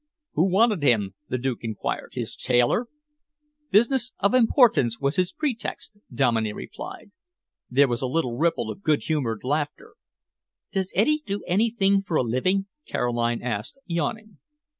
"Who 0.33 0.49
wanted 0.49 0.81
him?" 0.81 1.13
the 1.29 1.37
Duke 1.37 1.59
enquired. 1.61 2.13
"His 2.15 2.35
tailor?" 2.35 2.87
"Business 3.69 4.13
of 4.17 4.33
importance 4.33 4.99
was 4.99 5.15
his 5.17 5.31
pretext," 5.31 5.95
Dominey 6.11 6.53
replied. 6.53 7.11
There 7.69 7.87
was 7.87 8.01
a 8.01 8.07
little 8.07 8.35
ripple 8.35 8.71
of 8.71 8.81
good 8.81 9.03
humoured 9.03 9.43
laughter. 9.43 9.93
"Does 10.71 10.91
Eddy 10.95 11.21
do 11.27 11.43
anything 11.45 12.01
for 12.01 12.17
a 12.17 12.23
living?" 12.23 12.65
Caroline 12.87 13.43
asked, 13.43 13.77
yawning. 13.85 14.39